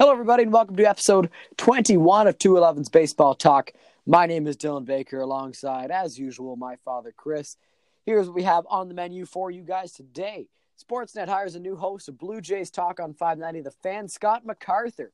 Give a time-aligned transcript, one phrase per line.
[0.00, 1.28] Hello, everybody, and welcome to episode
[1.58, 3.74] 21 of 211's Baseball Talk.
[4.06, 7.58] My name is Dylan Baker, alongside, as usual, my father, Chris.
[8.06, 10.48] Here's what we have on the menu for you guys today.
[10.82, 15.12] Sportsnet hires a new host of Blue Jays Talk on 590, the fan Scott MacArthur,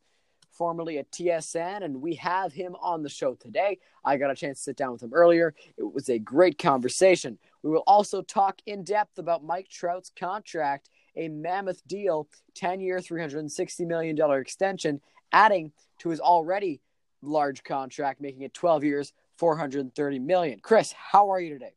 [0.53, 3.81] formerly at TSN, and we have him on the show today.
[4.05, 5.53] I got a chance to sit down with him earlier.
[5.77, 7.39] It was a great conversation.
[7.65, 12.99] We will also talk in depth about Mike Trout's contract a mammoth deal 10 year,
[12.99, 15.01] $360 million extension,
[15.33, 16.81] adding to his already
[17.23, 20.61] large contract, making it 12 years, 430 million.
[20.61, 21.73] Chris, how are you today?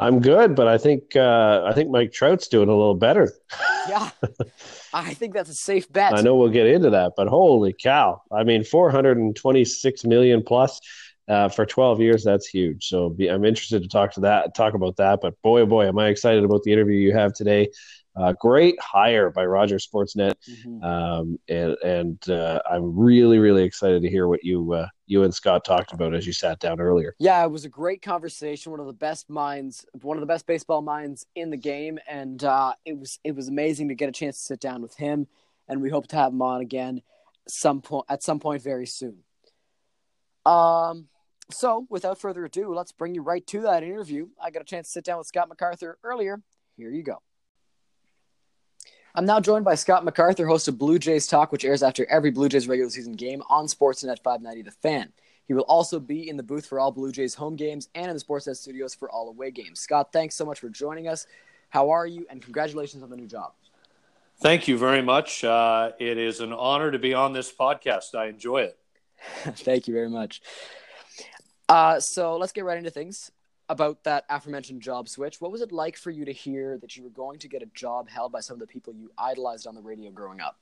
[0.00, 3.32] I'm good, but I think uh, I think Mike Trout's doing a little better.
[3.88, 4.10] yeah,
[4.92, 6.14] I think that's a safe bet.
[6.14, 8.20] I know we'll get into that, but holy cow!
[8.32, 10.80] I mean, 426 million plus
[11.28, 12.24] uh, for 12 years.
[12.24, 12.88] That's huge.
[12.88, 15.20] So be, I'm interested to talk to that, talk about that.
[15.22, 17.68] But boy, oh boy, am I excited about the interview you have today.
[18.16, 20.84] Uh, great hire by Roger Sportsnet, mm-hmm.
[20.84, 25.34] um, and and uh, I'm really really excited to hear what you uh, you and
[25.34, 27.16] Scott talked about as you sat down earlier.
[27.18, 28.70] Yeah, it was a great conversation.
[28.70, 32.44] One of the best minds, one of the best baseball minds in the game, and
[32.44, 35.26] uh, it was it was amazing to get a chance to sit down with him.
[35.66, 37.02] And we hope to have him on again
[37.48, 39.24] some point at some point very soon.
[40.46, 41.08] Um,
[41.50, 44.28] so, without further ado, let's bring you right to that interview.
[44.42, 46.40] I got a chance to sit down with Scott MacArthur earlier.
[46.76, 47.22] Here you go.
[49.14, 52.30] I'm now joined by Scott MacArthur, host of Blue Jays Talk, which airs after every
[52.30, 55.12] Blue Jays regular season game on Sportsnet 590 The Fan.
[55.46, 58.16] He will also be in the booth for all Blue Jays home games and in
[58.16, 59.78] the Sportsnet studios for all away games.
[59.78, 61.26] Scott, thanks so much for joining us.
[61.68, 62.26] How are you?
[62.30, 63.52] And congratulations on the new job.
[64.40, 65.44] Thank you very much.
[65.44, 68.14] Uh, it is an honor to be on this podcast.
[68.14, 68.78] I enjoy it.
[69.44, 70.40] Thank you very much.
[71.68, 73.30] Uh, so let's get right into things
[73.68, 75.40] about that aforementioned job switch.
[75.40, 77.66] What was it like for you to hear that you were going to get a
[77.74, 80.58] job held by some of the people you idolized on the radio growing up?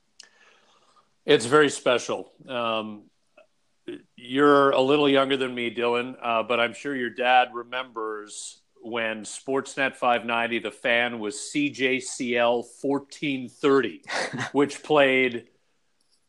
[1.25, 2.31] It's very special.
[2.47, 3.03] Um,
[4.15, 9.23] you're a little younger than me, Dylan, uh, but I'm sure your dad remembers when
[9.23, 14.01] Sportsnet 590, the fan was CJCL 1430,
[14.51, 15.47] which played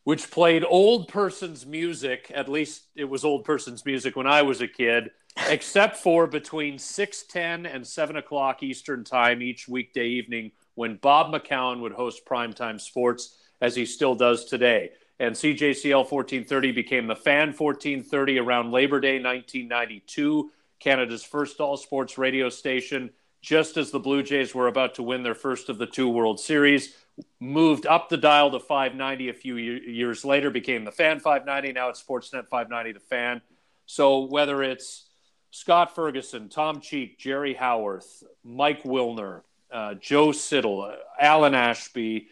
[0.04, 2.30] which played old person's music.
[2.34, 5.10] At least it was old person's music when I was a kid,
[5.48, 11.32] except for between six ten and seven o'clock Eastern time each weekday evening when Bob
[11.32, 14.90] McCown would host primetime sports, as he still does today.
[15.20, 20.50] And CJCL 1430 became the Fan 1430 around Labor Day 1992,
[20.80, 23.10] Canada's first all sports radio station,
[23.40, 26.40] just as the Blue Jays were about to win their first of the two World
[26.40, 26.94] Series
[27.40, 31.72] moved up the dial to 590 a few years later, became the Fan 590.
[31.72, 33.42] Now it's Sportsnet 590, the Fan.
[33.86, 35.08] So whether it's
[35.50, 39.42] Scott Ferguson, Tom Cheek, Jerry Howarth, Mike Wilner,
[39.72, 42.28] uh, Joe Siddall, uh, Alan Ashby,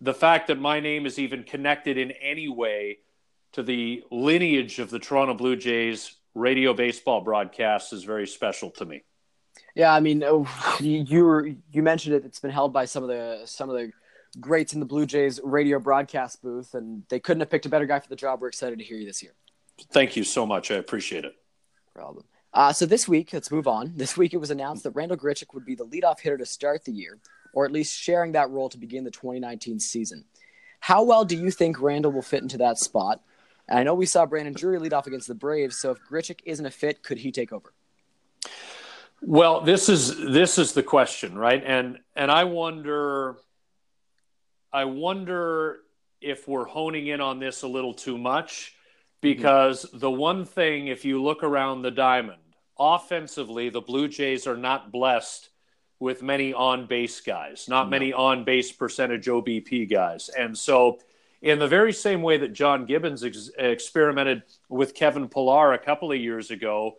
[0.00, 2.98] the fact that my name is even connected in any way
[3.52, 8.84] to the lineage of the Toronto Blue Jays radio baseball broadcasts is very special to
[8.84, 9.02] me.
[9.74, 10.46] Yeah, I mean, oh,
[10.80, 12.24] you, you mentioned it.
[12.24, 13.92] It's been held by some of the some of the
[14.40, 17.86] greats in the Blue Jays radio broadcast booth, and they couldn't have picked a better
[17.86, 18.40] guy for the job.
[18.40, 19.32] We're excited to hear you this year.
[19.90, 20.70] Thank you so much.
[20.70, 21.34] I appreciate it.
[21.94, 22.24] Problem.
[22.54, 23.92] Uh, so this week, let's move on.
[23.96, 26.84] This week, it was announced that Randall Grichuk would be the leadoff hitter to start
[26.84, 27.18] the year,
[27.54, 30.24] or at least sharing that role to begin the 2019 season.
[30.80, 33.22] How well do you think Randall will fit into that spot?
[33.68, 36.40] And I know we saw Brandon Drury lead off against the Braves, so if Grichuk
[36.44, 37.72] isn't a fit, could he take over?
[39.22, 41.62] Well, this is this is the question, right?
[41.64, 43.36] And and I wonder
[44.72, 45.80] I wonder
[46.20, 48.74] if we're honing in on this a little too much
[49.20, 49.98] because mm-hmm.
[49.98, 52.38] the one thing, if you look around the diamond,
[52.78, 55.50] offensively, the Blue Jays are not blessed
[56.00, 57.90] with many on base guys, not no.
[57.90, 60.28] many on base percentage OBP guys.
[60.30, 60.98] And so,
[61.40, 66.10] in the very same way that John Gibbons ex- experimented with Kevin Pillar a couple
[66.12, 66.98] of years ago,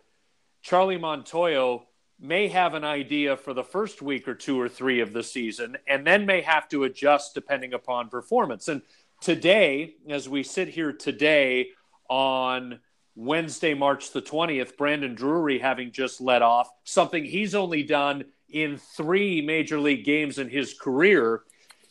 [0.62, 1.82] Charlie Montoyo
[2.20, 5.76] may have an idea for the first week or two or three of the season
[5.86, 8.68] and then may have to adjust depending upon performance.
[8.68, 8.82] And
[9.20, 11.70] today, as we sit here today
[12.08, 12.80] on
[13.16, 18.76] Wednesday, March the 20th, Brandon Drury having just let off something he's only done in
[18.76, 21.42] three major league games in his career.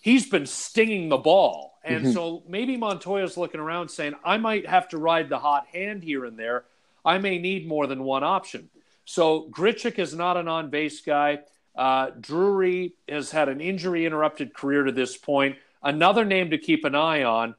[0.01, 1.73] He's been stinging the ball.
[1.83, 2.13] And mm-hmm.
[2.13, 6.25] so maybe Montoyo's looking around saying, I might have to ride the hot hand here
[6.25, 6.65] and there.
[7.03, 8.69] I may need more than one option.
[9.05, 11.39] So Grichuk is not an on base guy.
[11.75, 15.57] Uh, Drury has had an injury interrupted career to this point.
[15.81, 17.55] Another name to keep an eye on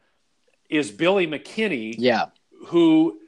[0.71, 1.95] is Billy McKinney.
[1.99, 2.27] Yeah.
[2.69, 3.21] Who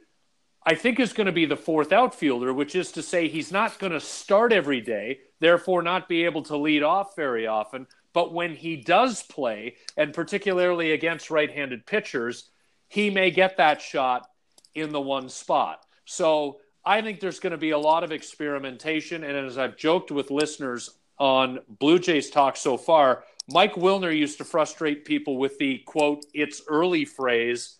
[0.65, 3.79] I think is going to be the fourth outfielder, which is to say he's not
[3.79, 7.87] going to start every day, therefore not be able to lead off very often,
[8.17, 12.49] But when he does play, and particularly against right handed pitchers,
[12.87, 14.27] he may get that shot
[14.73, 15.85] in the one spot.
[16.05, 19.25] So I think there's going to be a lot of experimentation.
[19.25, 24.37] And as I've joked with listeners on Blue Jays Talk so far, Mike Wilner used
[24.37, 27.79] to frustrate people with the quote, it's early phrase.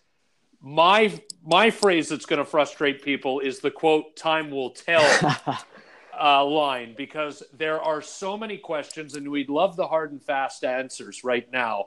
[0.60, 5.38] My my phrase that's going to frustrate people is the quote, time will tell
[6.20, 10.64] uh, line because there are so many questions and we'd love the hard and fast
[10.64, 11.86] answers right now,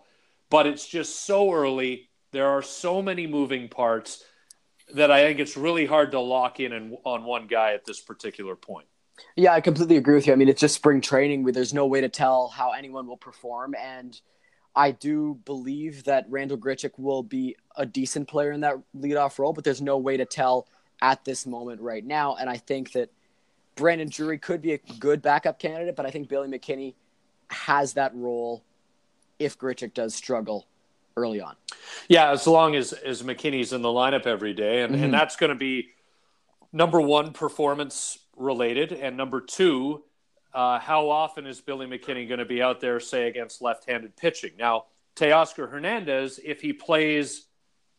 [0.50, 2.10] but it's just so early.
[2.32, 4.24] There are so many moving parts
[4.96, 8.56] that I think it's really hard to lock in on one guy at this particular
[8.56, 8.88] point.
[9.36, 10.34] Yeah, I completely agree with you.
[10.34, 11.44] I mean, it's just spring training.
[11.44, 13.76] There's no way to tell how anyone will perform.
[13.80, 14.20] And
[14.76, 19.54] I do believe that Randall Grichuk will be a decent player in that leadoff role,
[19.54, 20.68] but there's no way to tell
[21.02, 22.36] at this moment right now.
[22.36, 23.12] And I think that
[23.76, 26.96] Brandon Drury could be a good backup candidate, but I think Billy McKinney
[27.50, 28.64] has that role
[29.40, 30.68] if Grichuk does struggle
[31.18, 31.56] early on.
[32.08, 35.06] Yeah, as long as as McKinney's in the lineup every day, and, mm-hmm.
[35.06, 35.90] and that's going to be
[36.72, 40.04] number one performance related, and number two,
[40.54, 44.52] uh, how often is Billy McKinney going to be out there, say against left-handed pitching?
[44.58, 44.86] Now,
[45.16, 47.46] Teoscar Hernandez, if he plays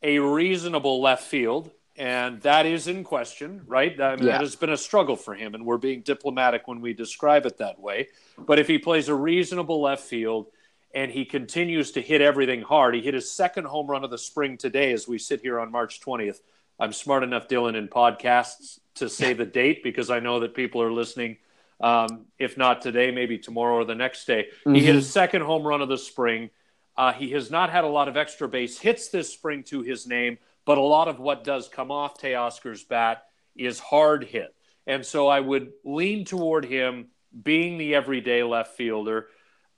[0.03, 4.01] a reasonable left field, and that is in question, right?
[4.01, 4.33] I mean, yeah.
[4.33, 7.59] That has been a struggle for him, and we're being diplomatic when we describe it
[7.59, 8.09] that way.
[8.39, 10.49] But if he plays a reasonable left field
[10.95, 12.95] and he continues to hit everything hard.
[12.95, 15.71] He hit his second home run of the spring today as we sit here on
[15.71, 16.41] March 20th.
[16.79, 20.83] I'm smart enough, Dylan, in podcasts to say the date because I know that people
[20.83, 21.39] are listening.
[21.81, 24.49] Um, if not today, maybe tomorrow or the next day.
[24.61, 24.75] Mm-hmm.
[24.75, 26.51] He hit his second home run of the spring.
[26.97, 30.07] Uh, he has not had a lot of extra base hits this spring to his
[30.07, 33.25] name, but a lot of what does come off Teoscar's bat
[33.57, 34.55] is hard hit.
[34.87, 37.09] And so I would lean toward him
[37.43, 39.29] being the everyday left fielder.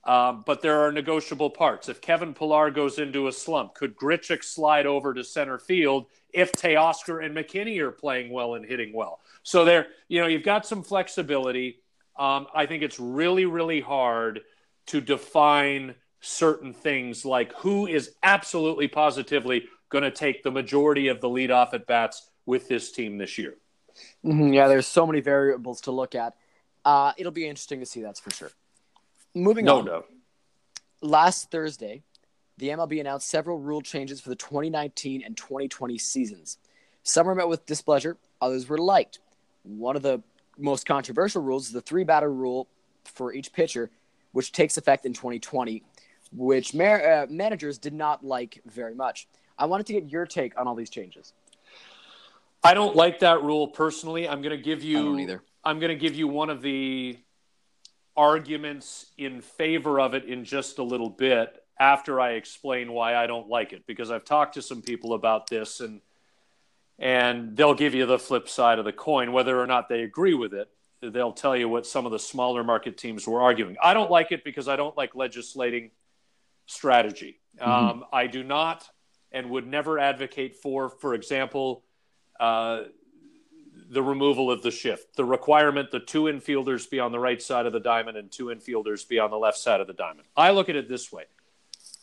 [0.07, 1.89] Um, but there are negotiable parts.
[1.89, 6.53] If Kevin Pillar goes into a slump, could Grichuk slide over to center field if
[6.53, 9.21] Teoscar and McKinney are playing well and hitting well?
[9.43, 11.81] So there, you know, you've got some flexibility.
[12.19, 14.43] Um, I think it's really, really hard
[14.87, 21.21] to define certain things like who is absolutely positively going to take the majority of
[21.21, 23.55] the leadoff at bats with this team this year.
[24.25, 26.35] Mm-hmm, yeah, there's so many variables to look at.
[26.85, 28.51] Uh, it'll be interesting to see, that's for sure.
[29.35, 29.85] Moving no, on.
[29.85, 30.05] No,
[31.03, 32.03] Last Thursday,
[32.59, 36.59] the MLB announced several rule changes for the 2019 and 2020 seasons.
[37.03, 39.19] Some were met with displeasure, others were liked.
[39.65, 40.23] One of the
[40.57, 42.69] most controversial rules is the three batter rule
[43.05, 43.91] for each pitcher,
[44.33, 45.83] which takes effect in 2020,
[46.33, 49.27] which mar- uh, managers did not like very much.
[49.59, 51.33] I wanted to get your take on all these changes.
[52.63, 54.29] I don't like that rule personally.
[54.29, 54.99] I'm going to give you.
[54.99, 55.43] I don't either.
[55.65, 57.19] I'm going to give you one of the
[58.17, 63.27] arguments in favor of it in just a little bit after I explain why I
[63.27, 66.01] don't like it because I've talked to some people about this and
[66.97, 70.35] and they'll give you the flip side of the coin whether or not they agree
[70.35, 70.69] with it.
[71.03, 73.77] They'll tell you what some of the smaller market teams were arguing.
[73.83, 75.91] I don't like it because I don't like legislating
[76.67, 77.41] strategy.
[77.61, 77.71] Mm-hmm.
[77.71, 78.89] um, I do not
[79.31, 81.85] and would never advocate for for example
[82.41, 82.83] uh,
[83.91, 87.67] the removal of the shift, the requirement that two infielders be on the right side
[87.67, 90.27] of the diamond and two infielders be on the left side of the diamond.
[90.37, 91.25] I look at it this way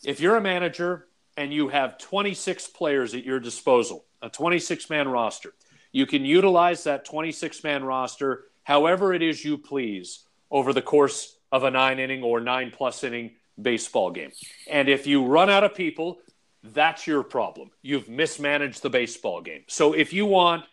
[0.02, 1.06] if you're a manager
[1.36, 5.54] and you have 26 players at your disposal, a 26 man roster,
[5.92, 11.36] you can utilize that 26 man roster however it is you please over the course
[11.50, 14.32] of a nine inning or nine plus inning baseball game.
[14.70, 16.18] And if you run out of people,
[16.62, 17.70] that's your problem.
[17.82, 19.64] You've mismanaged the baseball game.
[19.66, 20.64] So if you want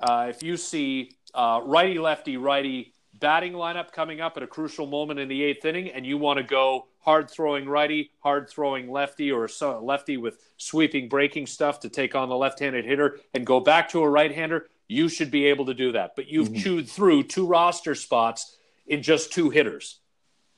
[0.00, 4.86] uh, if you see uh, righty, lefty, righty batting lineup coming up at a crucial
[4.86, 8.90] moment in the eighth inning, and you want to go hard throwing righty, hard throwing
[8.90, 13.20] lefty, or so, lefty with sweeping breaking stuff to take on the left handed hitter
[13.32, 16.16] and go back to a right hander, you should be able to do that.
[16.16, 16.62] But you've mm-hmm.
[16.62, 20.00] chewed through two roster spots in just two hitters.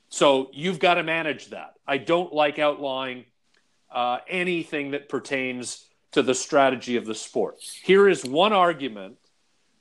[0.09, 1.75] So you've got to manage that.
[1.87, 3.25] I don't like outlawing
[3.91, 7.57] uh, anything that pertains to the strategy of the sport.
[7.83, 9.17] Here is one argument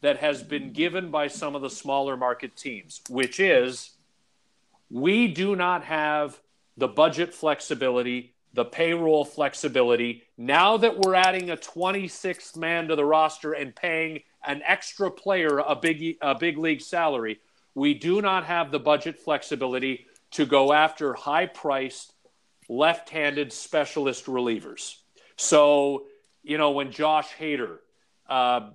[0.00, 3.90] that has been given by some of the smaller market teams, which is
[4.90, 6.40] we do not have
[6.76, 10.22] the budget flexibility, the payroll flexibility.
[10.36, 15.58] Now that we're adding a 26th man to the roster and paying an extra player
[15.58, 17.40] a big, a big league salary,
[17.74, 22.12] we do not have the budget flexibility to go after high priced
[22.68, 24.96] left handed specialist relievers.
[25.36, 26.06] So,
[26.42, 27.78] you know, when Josh Hader,
[28.28, 28.70] uh,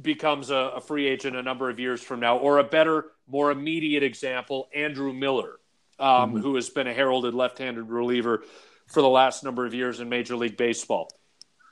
[0.00, 3.50] becomes a, a, free agent a number of years from now, or a better, more
[3.50, 5.58] immediate example, Andrew Miller.
[5.98, 6.38] um, mm-hmm.
[6.38, 8.44] who has been a heralded left-handed reliever
[8.86, 11.10] for the last number of years in Major League Baseball.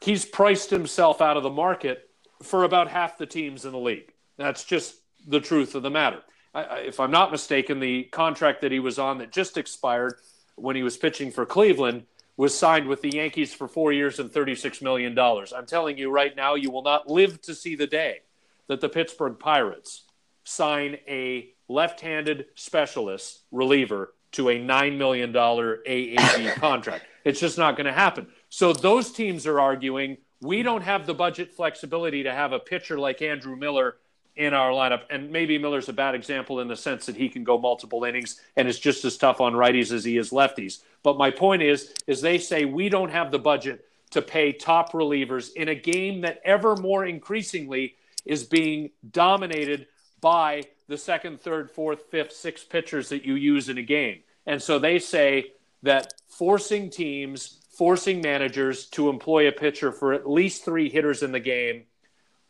[0.03, 2.09] He's priced himself out of the market
[2.43, 4.13] for about half the teams in the league.
[4.37, 6.21] That's just the truth of the matter.
[6.55, 10.15] I, if I'm not mistaken, the contract that he was on that just expired
[10.57, 12.05] when he was pitching for Cleveland
[12.37, 15.17] was signed with the Yankees for four years and $36 million.
[15.19, 18.21] I'm telling you right now, you will not live to see the day
[18.69, 20.05] that the Pittsburgh Pirates
[20.45, 27.05] sign a left handed specialist reliever to a $9 million AAV contract.
[27.25, 28.27] It's just not going to happen.
[28.49, 32.99] So those teams are arguing we don't have the budget flexibility to have a pitcher
[32.99, 33.97] like Andrew Miller
[34.37, 35.03] in our lineup.
[35.11, 38.41] And maybe Miller's a bad example in the sense that he can go multiple innings
[38.57, 40.83] and is just as tough on righties as he is lefties.
[41.03, 44.93] But my point is, is they say we don't have the budget to pay top
[44.93, 49.87] relievers in a game that ever more increasingly is being dominated
[50.21, 54.21] by the second, third, fourth, fifth, sixth pitchers that you use in a game.
[54.47, 60.29] And so they say that forcing teams, forcing managers to employ a pitcher for at
[60.29, 61.85] least three hitters in the game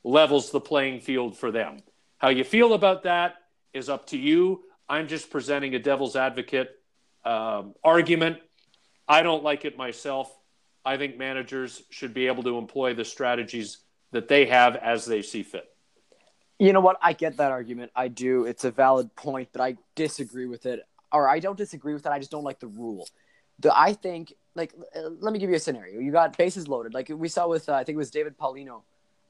[0.05, 1.79] levels the playing field for them.
[2.19, 3.37] How you feel about that
[3.73, 4.63] is up to you.
[4.89, 6.71] I'm just presenting a devil's advocate
[7.25, 8.39] um, argument.
[9.09, 10.31] I don't like it myself.
[10.85, 13.79] I think managers should be able to employ the strategies
[14.13, 15.65] that they have as they see fit.
[16.59, 16.99] You know what?
[17.03, 17.91] I get that argument.
[17.97, 18.45] I do.
[18.45, 20.81] It's a valid point, but I disagree with it.
[21.11, 22.13] Or I don't disagree with it.
[22.13, 23.09] I just don't like the rule.
[23.61, 26.01] The I think like uh, let me give you a scenario.
[26.01, 28.83] You got bases loaded, like we saw with uh, I think it was David Paulino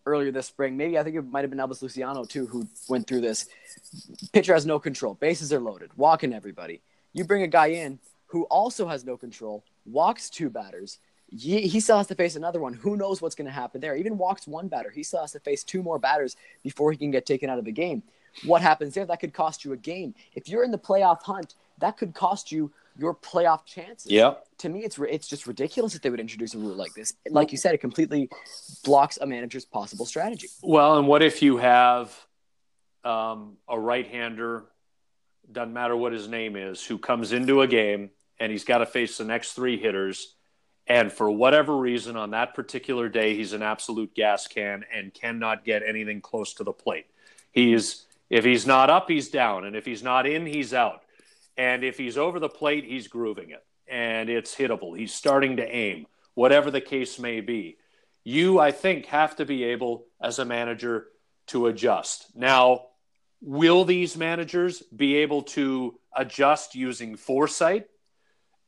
[0.06, 0.76] earlier this spring.
[0.76, 3.48] Maybe I think it might have been Elvis Luciano too who went through this.
[4.32, 5.14] Pitcher has no control.
[5.14, 6.80] Bases are loaded, walking everybody.
[7.12, 10.98] You bring a guy in who also has no control, walks two batters,
[11.36, 12.74] he, still has to face another one.
[12.74, 13.96] Who knows what's going to happen there?
[13.96, 14.90] Even walks one batter.
[14.90, 17.64] He still has to face two more batters before he can get taken out of
[17.64, 18.02] the game.
[18.44, 19.06] What happens there?
[19.06, 20.14] That could cost you a game.
[20.34, 24.10] If you're in the playoff hunt, that could cost you your playoff chances.
[24.10, 24.34] Yeah.
[24.58, 27.14] To me, it's it's just ridiculous that they would introduce a rule like this.
[27.28, 28.28] Like you said, it completely
[28.84, 30.48] blocks a manager's possible strategy.
[30.62, 32.14] Well, and what if you have
[33.04, 34.64] um, a right-hander,
[35.50, 38.10] doesn't matter what his name is, who comes into a game
[38.40, 40.34] and he's got to face the next three hitters
[40.86, 45.64] and for whatever reason, on that particular day, he's an absolute gas can and cannot
[45.64, 47.06] get anything close to the plate.
[47.52, 51.03] He's if he's not up, he's down, and if he's not in, he's out.
[51.56, 54.98] And if he's over the plate, he's grooving it, and it's hittable.
[54.98, 57.76] He's starting to aim, whatever the case may be.
[58.24, 61.06] You, I think, have to be able as a manager
[61.48, 62.26] to adjust.
[62.34, 62.86] Now,
[63.40, 67.86] will these managers be able to adjust using foresight?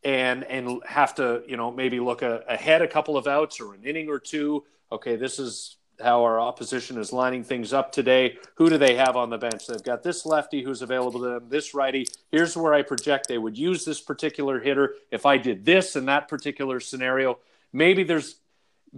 [0.06, 3.74] and and have to you know maybe look a, ahead a couple of outs or
[3.74, 4.64] an inning or two.
[4.90, 8.38] Okay, this is how our opposition is lining things up today.
[8.56, 9.66] Who do they have on the bench?
[9.66, 12.06] They've got this lefty who's available to them, this righty.
[12.30, 16.06] Here's where I project they would use this particular hitter if I did this in
[16.06, 17.38] that particular scenario.
[17.72, 18.36] Maybe there's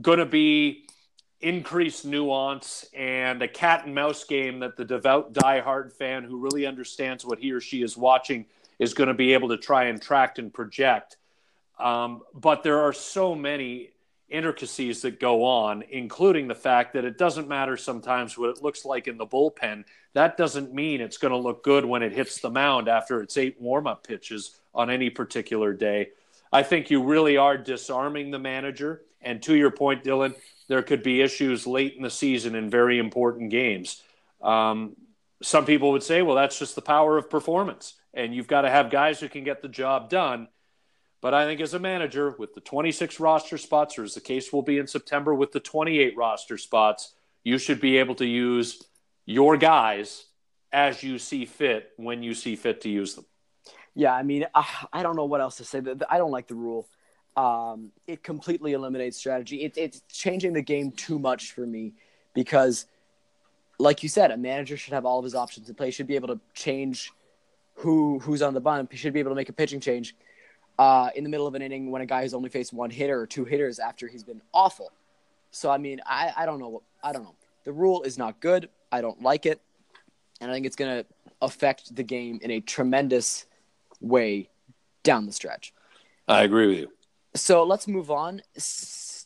[0.00, 0.86] going to be
[1.40, 6.66] increased nuance and a cat and mouse game that the devout diehard fan who really
[6.66, 8.44] understands what he or she is watching
[8.78, 11.16] is going to be able to try and track and project.
[11.78, 13.90] Um, but there are so many
[14.28, 18.84] intricacies that go on, including the fact that it doesn't matter sometimes what it looks
[18.84, 19.84] like in the bullpen.
[20.12, 23.36] That doesn't mean it's going to look good when it hits the mound after its
[23.36, 26.10] eight warm up pitches on any particular day.
[26.52, 29.02] I think you really are disarming the manager.
[29.20, 30.34] And to your point, Dylan,
[30.68, 34.02] there could be issues late in the season in very important games.
[34.42, 34.96] Um,
[35.42, 38.70] some people would say, well, that's just the power of performance and you've got to
[38.70, 40.48] have guys who can get the job done.
[41.20, 44.52] But I think as a manager, with the 26 roster spots, or as the case
[44.52, 48.84] will be in September with the 28 roster spots, you should be able to use
[49.26, 50.26] your guys
[50.72, 53.24] as you see fit when you see fit to use them.
[53.94, 55.82] Yeah, I mean, I don't know what else to say.
[56.08, 56.86] I don't like the rule.
[57.36, 59.64] Um, it completely eliminates strategy.
[59.64, 61.94] It, it's changing the game too much for me
[62.32, 62.86] because,
[63.78, 65.90] like you said, a manager should have all of his options in play.
[65.90, 67.12] Should be able to change
[67.74, 68.92] who who's on the bump.
[68.92, 70.14] He should be able to make a pitching change
[70.78, 73.20] uh, in the middle of an inning when a guy has only faced one hitter
[73.20, 74.92] or two hitters after he's been awful.
[75.50, 76.82] So I mean, I, I don't know.
[77.02, 77.34] I don't know.
[77.64, 78.68] The rule is not good.
[78.90, 79.60] I don't like it,
[80.40, 81.06] and I think it's going to
[81.42, 83.46] affect the game in a tremendous
[84.00, 84.48] way
[85.02, 85.72] down the stretch.
[86.26, 86.88] I agree with you.
[87.34, 88.42] So let's move on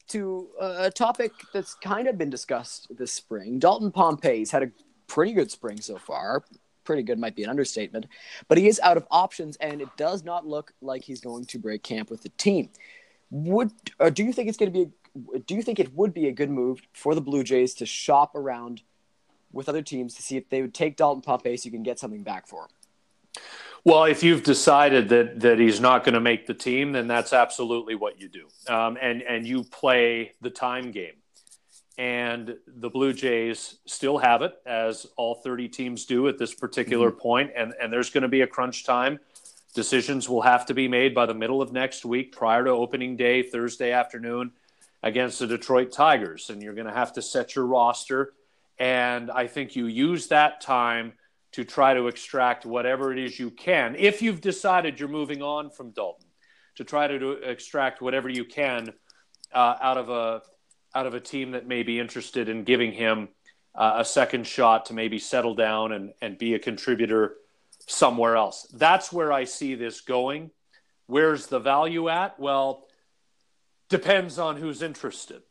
[0.09, 3.59] to a topic that's kind of been discussed this spring.
[3.59, 4.71] Dalton Pompey's had a
[5.06, 6.44] pretty good spring so far
[6.85, 8.07] pretty good might be an understatement,
[8.49, 11.59] but he is out of options, and it does not look like he's going to
[11.59, 12.71] break camp with the team.
[13.31, 14.91] Would or do you think it's going to be?
[15.35, 17.87] A, do you think it would be a good move for the Blue Jays to
[17.87, 18.83] shop around
[19.53, 21.99] with other teams to see if they would take Dalton Pompey so you can get
[21.99, 22.69] something back for him?
[23.85, 27.33] Well, if you've decided that that he's not going to make the team, then that's
[27.33, 31.15] absolutely what you do, um, and and you play the time game.
[31.99, 37.11] And the Blue Jays still have it, as all 30 teams do at this particular
[37.11, 37.21] mm-hmm.
[37.21, 39.21] point, and and there's going to be a crunch time.
[39.75, 43.17] Decisions will have to be made by the middle of next week, prior to opening
[43.17, 44.53] day, Thursday afternoon,
[45.03, 48.33] against the Detroit Tigers, and you're going to have to set your roster.
[48.79, 51.13] And I think you use that time
[51.53, 53.97] to try to extract whatever it is you can.
[53.99, 56.27] If you've decided you're moving on from Dalton,
[56.77, 58.93] to try to, to extract whatever you can
[59.53, 60.43] uh, out of a
[60.95, 63.29] out of a team that may be interested in giving him
[63.75, 67.35] uh, a second shot to maybe settle down and, and be a contributor
[67.87, 68.67] somewhere else.
[68.75, 70.51] That's where I see this going.
[71.07, 72.39] Where's the value at?
[72.39, 72.87] Well,
[73.89, 75.43] depends on who's interested.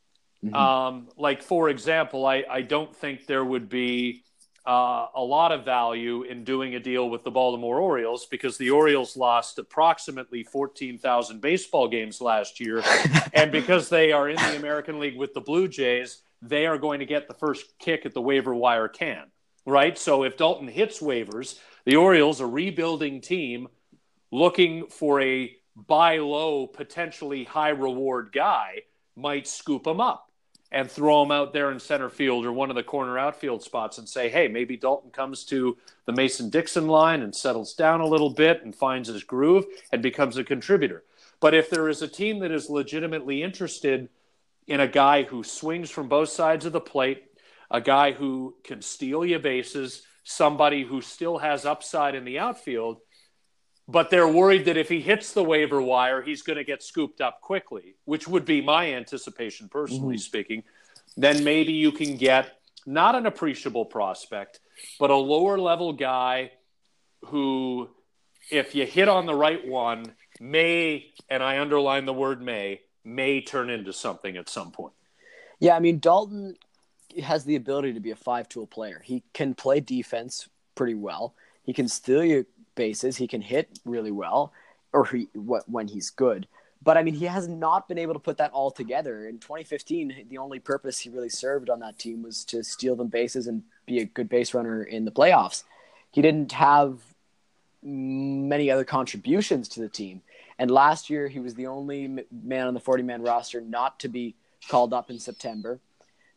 [0.43, 0.55] Mm-hmm.
[0.55, 4.23] Um, like, for example, I, I don't think there would be
[4.65, 8.69] uh, a lot of value in doing a deal with the Baltimore Orioles because the
[8.69, 12.83] Orioles lost approximately 14,000 baseball games last year.
[13.33, 16.99] and because they are in the American League with the Blue Jays, they are going
[16.99, 19.25] to get the first kick at the waiver wire can,
[19.65, 19.97] right?
[19.97, 23.67] So if Dalton hits waivers, the Orioles, a rebuilding team,
[24.31, 28.81] looking for a buy low, potentially high reward guy,
[29.15, 30.30] might scoop him up
[30.71, 33.97] and throw him out there in center field or one of the corner outfield spots
[33.97, 38.07] and say, hey, maybe Dalton comes to the Mason Dixon line and settles down a
[38.07, 41.03] little bit and finds his groove and becomes a contributor.
[41.41, 44.07] But if there is a team that is legitimately interested
[44.67, 47.25] in a guy who swings from both sides of the plate,
[47.69, 52.97] a guy who can steal your bases, somebody who still has upside in the outfield,
[53.91, 57.19] but they're worried that if he hits the waiver wire, he's going to get scooped
[57.19, 60.21] up quickly, which would be my anticipation, personally mm-hmm.
[60.21, 60.63] speaking.
[61.17, 64.59] Then maybe you can get not an appreciable prospect,
[64.99, 66.51] but a lower level guy
[67.25, 67.89] who,
[68.49, 73.41] if you hit on the right one, may, and I underline the word may, may
[73.41, 74.93] turn into something at some point.
[75.59, 76.55] Yeah, I mean, Dalton
[77.21, 79.01] has the ability to be a five tool player.
[79.03, 81.35] He can play defense pretty well.
[81.63, 82.45] He can steal you
[82.81, 83.17] bases.
[83.17, 84.53] He can hit really well,
[84.91, 86.47] or he, when he's good.
[86.81, 89.27] But I mean, he has not been able to put that all together.
[89.27, 93.07] In 2015, the only purpose he really served on that team was to steal them
[93.07, 95.63] bases and be a good base runner in the playoffs.
[96.09, 96.97] He didn't have
[97.83, 100.23] many other contributions to the team.
[100.57, 104.07] And last year, he was the only man on the 40 man roster not to
[104.07, 104.33] be
[104.67, 105.79] called up in September.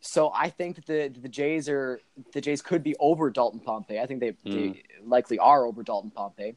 [0.07, 1.99] So I think that the the Jays are
[2.35, 3.99] the Jays could be over Dalton Pompey.
[3.99, 4.39] I think they, mm.
[4.45, 5.11] they hmm.
[5.11, 6.57] likely are over Dalton Pompey.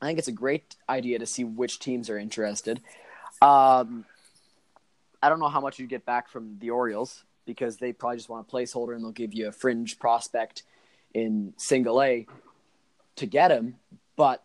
[0.00, 2.80] I think it's a great idea to see which teams are interested.
[3.42, 4.06] Um,
[5.22, 8.28] I don't know how much you get back from the Orioles because they probably just
[8.28, 10.62] want a placeholder and they'll give you a fringe prospect
[11.12, 12.26] in single A
[13.16, 13.76] to get him.
[14.16, 14.42] But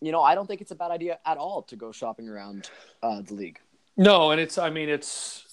[0.00, 2.68] you know, I don't think it's a bad idea at all to go shopping around
[3.02, 3.60] uh, the league.
[3.96, 5.49] No, and it's I mean it's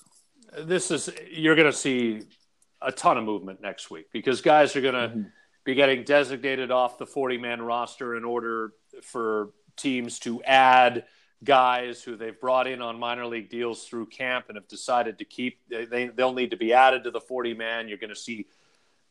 [0.64, 2.22] this is you're going to see
[2.82, 5.22] a ton of movement next week because guys are going to mm-hmm.
[5.64, 11.06] be getting designated off the 40 man roster in order for teams to add
[11.44, 15.26] guys who they've brought in on minor league deals through camp and have decided to
[15.26, 18.48] keep they, they'll need to be added to the 40 man you're going to see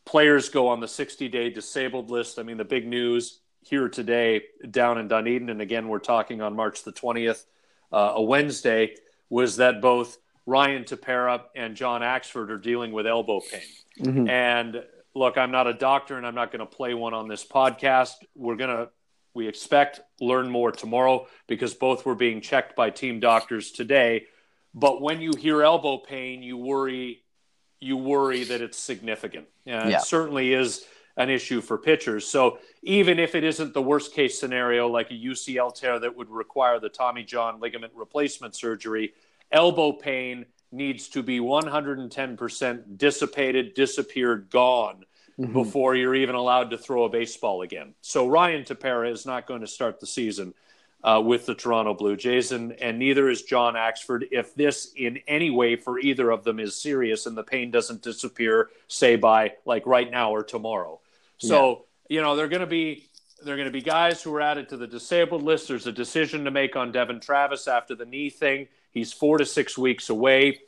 [0.05, 4.43] players go on the 60 day disabled list i mean the big news here today
[4.71, 7.45] down in dunedin and again we're talking on march the 20th
[7.93, 8.93] uh, a wednesday
[9.31, 13.61] was that both Ryan Tepera and John Axford are dealing with elbow pain.
[14.01, 14.29] Mm-hmm.
[14.29, 17.45] And look, I'm not a doctor and I'm not going to play one on this
[17.45, 18.13] podcast.
[18.37, 18.89] We're going to,
[19.35, 24.27] we expect, learn more tomorrow because both were being checked by team doctors today.
[24.73, 27.25] But when you hear elbow pain, you worry,
[27.81, 29.47] you worry that it's significant.
[29.67, 29.99] And yeah.
[29.99, 30.85] it certainly is
[31.17, 32.27] an issue for pitchers.
[32.27, 36.31] So even if it isn't the worst case scenario, like a UCL tear that would
[36.31, 39.15] require the Tommy John ligament replacement surgery,
[39.51, 45.05] elbow pain needs to be 110% dissipated, disappeared, gone
[45.39, 45.53] mm-hmm.
[45.53, 47.95] before you're even allowed to throw a baseball again.
[48.01, 50.55] So Ryan Tepera is not going to start the season
[51.05, 54.29] uh, with the Toronto Blue Jays, and, and neither is John Axford.
[54.33, 58.03] If this in any way for either of them is serious and the pain doesn't
[58.03, 61.01] disappear, say by like right now or tomorrow.
[61.39, 62.17] So, yeah.
[62.17, 63.07] you know, they're going to be
[63.45, 65.69] they're going to be guys who are added to the disabled list.
[65.69, 68.67] There's a decision to make on Devon Travis after the knee thing.
[68.97, 70.61] He's four to six weeks away.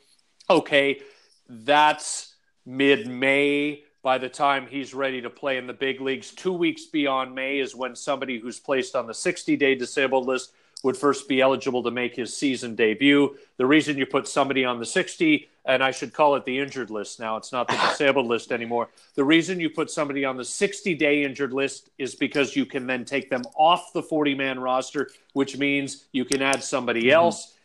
[0.51, 1.01] Okay,
[1.49, 3.85] that's mid May.
[4.03, 7.57] By the time he's ready to play in the big leagues, two weeks beyond May
[7.57, 11.81] is when somebody who's placed on the 60 day disabled list would first be eligible
[11.81, 13.35] to make his season debut.
[13.57, 16.91] The reason you put somebody on the 60, and I should call it the injured
[16.91, 18.89] list now, it's not the disabled list anymore.
[19.15, 22.85] The reason you put somebody on the 60 day injured list is because you can
[22.85, 27.09] then take them off the 40 man roster, which means you can add somebody mm-hmm.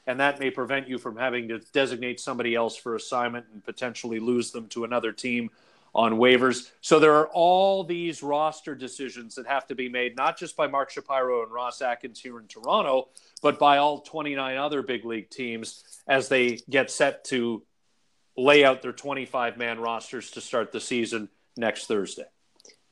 [0.06, 4.20] And that may prevent you from having to designate somebody else for assignment and potentially
[4.20, 5.50] lose them to another team
[5.94, 6.70] on waivers.
[6.80, 10.66] So there are all these roster decisions that have to be made, not just by
[10.66, 13.08] Mark Shapiro and Ross Atkins here in Toronto,
[13.42, 17.62] but by all 29 other big league teams as they get set to
[18.36, 22.24] lay out their 25 man rosters to start the season next Thursday.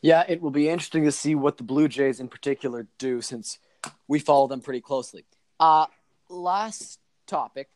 [0.01, 3.59] Yeah, it will be interesting to see what the Blue Jays in particular do since
[4.07, 5.25] we follow them pretty closely.
[5.59, 5.87] Uh,
[6.29, 6.99] last
[7.33, 7.71] topic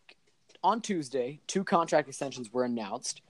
[0.63, 3.23] on Tuesday, two contract extensions were announced.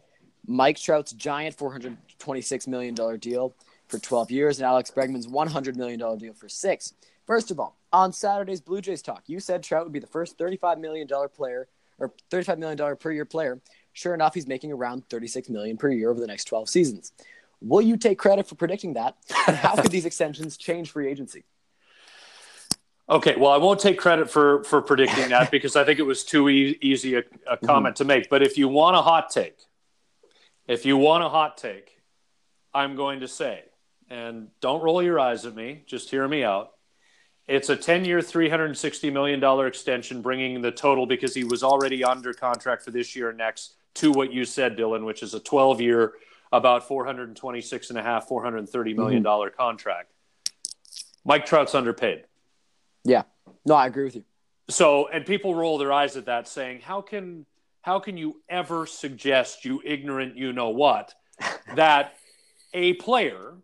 [0.45, 3.55] Mike Trout's giant $426 million deal
[3.87, 6.95] for 12 years and Alex Bregman's $100 million deal for six.
[7.29, 10.37] First of all, on Saturday's Blue Jays talk, you said Trout would be the first
[10.37, 11.69] $35 million player
[12.01, 13.61] or $35 million per year player.
[13.93, 17.13] Sure enough, he's making around 36 million per year over the next 12 seasons.
[17.61, 19.17] Will you take credit for predicting that?
[19.31, 21.45] How could these extensions change free agency?
[23.09, 26.25] Okay, well, I won't take credit for for predicting that because I think it was
[26.25, 28.03] too e- easy a, a comment mm-hmm.
[28.03, 28.29] to make.
[28.29, 29.59] But if you want a hot take,
[30.67, 32.03] if you want a hot take,
[32.75, 33.63] I'm going to say,
[34.11, 36.73] and don't roll your eyes at me, just hear me out.
[37.47, 42.35] It's a 10 year, $360 million extension, bringing the total because he was already under
[42.35, 45.81] contract for this year and next to what you said, Dylan, which is a 12
[45.81, 46.15] year,
[46.53, 49.57] about 426 and a half, $430 million mm-hmm.
[49.57, 50.11] contract.
[51.25, 52.25] Mike Trout's underpaid.
[53.07, 53.23] Yeah.
[53.65, 54.25] No, I agree with you.
[54.69, 57.47] So, and people roll their eyes at that saying, how can
[57.83, 61.15] how can you ever suggest, you ignorant, you know what,
[61.77, 62.15] that
[62.75, 63.55] a player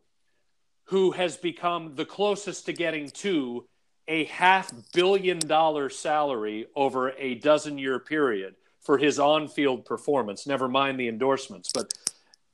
[0.84, 3.66] who has become the closest to getting to
[4.06, 10.46] a half billion dollar salary over a dozen year period for his on field performance,
[10.46, 11.92] never mind the endorsements, but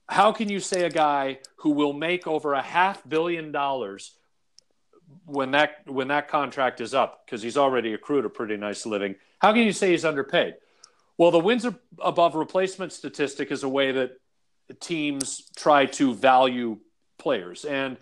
[0.09, 4.18] how can you say a guy who will make over a half billion dollars
[5.25, 9.15] when that when that contract is up because he's already accrued a pretty nice living
[9.39, 10.55] how can you say he's underpaid
[11.19, 11.67] well, the wins
[11.99, 14.13] above replacement statistic is a way that
[14.81, 16.79] teams try to value
[17.19, 17.65] players.
[17.65, 17.97] And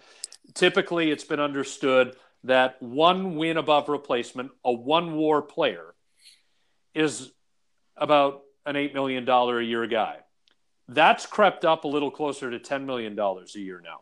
[0.53, 2.15] typically it's been understood
[2.45, 5.95] that one win above replacement, a one war player,
[6.95, 7.33] is
[7.97, 10.19] about an $8 million a year guy.
[10.87, 14.01] That's crept up a little closer to $10 million a year now.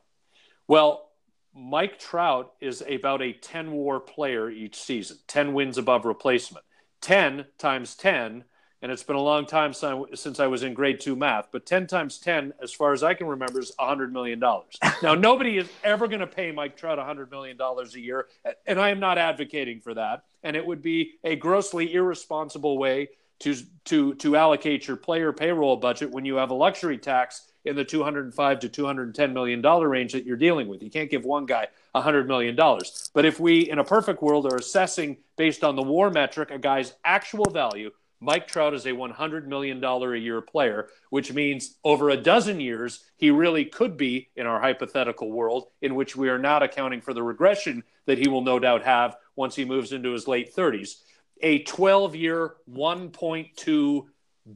[0.66, 1.08] Well,
[1.54, 6.64] Mike Trout is about a 10 war player each season, 10 wins above replacement.
[7.00, 8.44] 10 times 10
[8.84, 11.86] and it's been a long time since I was in grade two math, but 10
[11.86, 14.38] times 10, as far as I can remember, is $100 million.
[15.02, 18.26] now, nobody is ever going to pay Mike Trout $100 million a year,
[18.66, 20.24] and I am not advocating for that.
[20.42, 25.78] And it would be a grossly irresponsible way to, to, to allocate your player payroll
[25.78, 30.12] budget when you have a luxury tax in the 205 to 210 million dollar range
[30.12, 30.82] that you're dealing with.
[30.82, 33.10] You can't give one guy 100 million dollars.
[33.14, 36.58] But if we in a perfect world are assessing based on the war metric a
[36.58, 42.08] guy's actual value, Mike Trout is a $100 million a year player, which means over
[42.08, 46.38] a dozen years, he really could be in our hypothetical world in which we are
[46.38, 50.12] not accounting for the regression that he will no doubt have once he moves into
[50.12, 51.00] his late 30s.
[51.42, 54.06] A 12 year, 1.2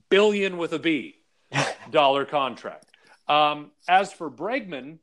[0.08, 1.16] billion with a B
[1.90, 2.87] dollar contract.
[3.28, 4.98] Um, as for Bregman,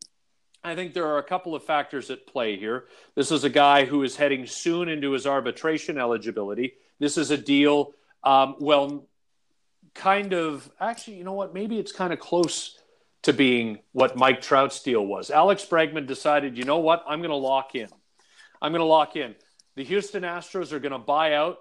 [0.64, 2.86] I think there are a couple of factors at play here.
[3.14, 6.74] This is a guy who is heading soon into his arbitration eligibility.
[7.00, 7.94] This is a deal
[8.26, 9.08] um, well,
[9.94, 11.54] kind of, actually, you know what?
[11.54, 12.78] Maybe it's kind of close
[13.22, 15.30] to being what Mike Trout's deal was.
[15.30, 17.04] Alex Bregman decided, you know what?
[17.08, 17.88] I'm going to lock in.
[18.62, 19.36] I'm going to lock in.
[19.76, 21.60] The Houston Astros are going to buy out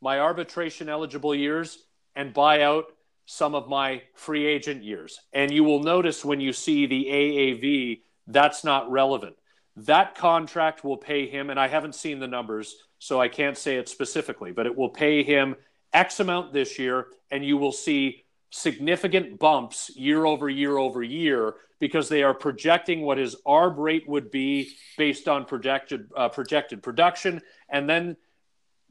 [0.00, 1.78] my arbitration eligible years
[2.14, 2.86] and buy out
[3.26, 5.20] some of my free agent years.
[5.32, 9.36] And you will notice when you see the AAV, that's not relevant.
[9.76, 13.76] That contract will pay him, and I haven't seen the numbers, so I can't say
[13.76, 15.56] it specifically, but it will pay him
[15.92, 21.56] X amount this year, and you will see significant bumps year over year over year
[21.78, 26.82] because they are projecting what his ARB rate would be based on projected uh, projected
[26.82, 28.16] production, and then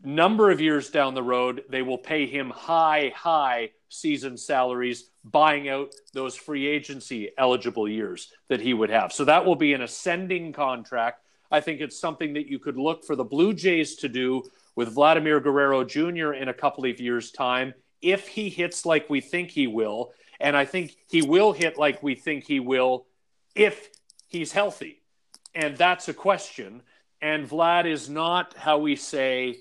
[0.04, 5.70] number of years down the road, they will pay him high, high season salaries, buying
[5.70, 9.12] out those free agency eligible years that he would have.
[9.12, 11.22] So that will be an ascending contract.
[11.52, 14.44] I think it's something that you could look for the Blue Jays to do
[14.76, 16.34] with Vladimir Guerrero Jr.
[16.34, 20.12] in a couple of years' time if he hits like we think he will.
[20.40, 23.06] And I think he will hit like we think he will
[23.56, 23.90] if
[24.28, 25.02] he's healthy.
[25.54, 26.82] And that's a question.
[27.22, 29.58] And Vlad is not how we say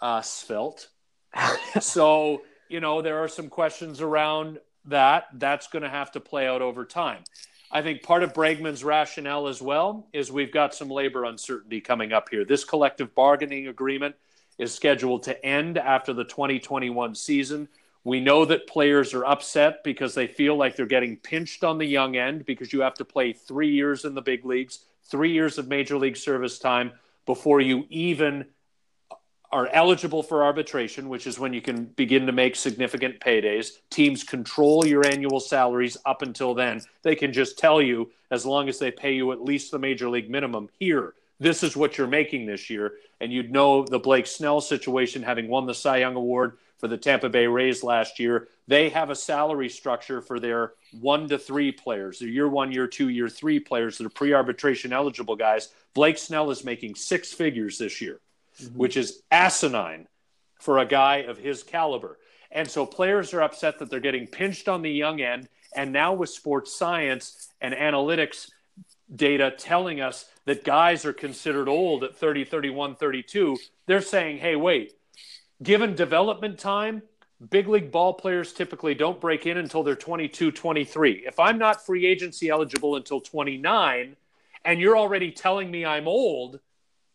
[0.00, 0.88] uh, svelte.
[1.80, 5.28] so, you know, there are some questions around that.
[5.34, 7.24] That's going to have to play out over time.
[7.70, 12.12] I think part of Bregman's rationale as well is we've got some labor uncertainty coming
[12.12, 12.44] up here.
[12.44, 14.14] This collective bargaining agreement
[14.56, 17.68] is scheduled to end after the 2021 season.
[18.04, 21.84] We know that players are upset because they feel like they're getting pinched on the
[21.84, 25.58] young end because you have to play three years in the big leagues, three years
[25.58, 26.92] of major league service time
[27.26, 28.46] before you even
[29.50, 33.78] are eligible for arbitration, which is when you can begin to make significant paydays.
[33.90, 36.80] Teams control your annual salaries up until then.
[37.02, 40.10] They can just tell you, as long as they pay you at least the major
[40.10, 42.94] league minimum, here, this is what you're making this year.
[43.20, 46.98] And you'd know the Blake Snell situation, having won the Cy Young Award for the
[46.98, 48.48] Tampa Bay Rays last year.
[48.66, 52.86] They have a salary structure for their one to three players, their year one, year
[52.86, 55.70] two, year three players that are pre arbitration eligible guys.
[55.94, 58.20] Blake Snell is making six figures this year
[58.60, 58.78] mm-hmm.
[58.78, 60.06] which is asinine
[60.60, 62.18] for a guy of his caliber.
[62.50, 65.48] And so players are upset that they're getting pinched on the young end.
[65.74, 68.50] And now with sports science and analytics
[69.14, 74.56] data telling us that guys are considered old at 30, 31, 32, they're saying, hey,
[74.56, 74.94] wait,
[75.62, 77.02] given development time,
[77.50, 81.24] big league ball players typically don't break in until they're 22, 23.
[81.26, 84.16] If I'm not free agency eligible until 29,
[84.64, 86.60] and you're already telling me I'm old,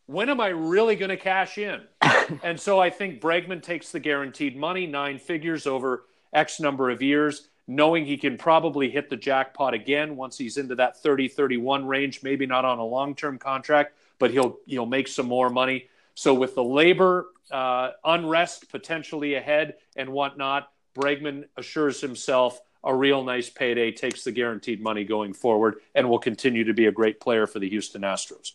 [0.06, 1.82] when am I really going to cash in?
[2.44, 7.02] and so I think Bregman takes the guaranteed money, nine figures over X number of
[7.02, 11.86] years, knowing he can probably hit the jackpot again once he's into that 30 31
[11.86, 15.88] range, maybe not on a long term contract, but he'll, he'll make some more money.
[16.16, 23.24] So with the labor uh, unrest potentially ahead and whatnot, Bregman assures himself a real
[23.24, 27.20] nice payday, takes the guaranteed money going forward, and will continue to be a great
[27.22, 28.52] player for the Houston Astros.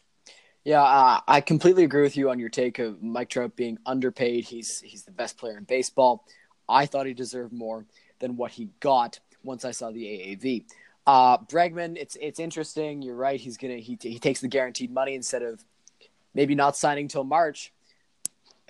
[0.64, 4.44] Yeah, uh, I completely agree with you on your take of Mike Trout being underpaid.
[4.44, 6.24] He's he's the best player in baseball.
[6.68, 7.86] I thought he deserved more
[8.18, 10.64] than what he got once I saw the AAV.
[11.06, 13.00] Uh, Bregman, it's it's interesting.
[13.00, 13.40] You're right.
[13.40, 15.64] He's gonna he he takes the guaranteed money instead of
[16.34, 17.72] maybe not signing till March,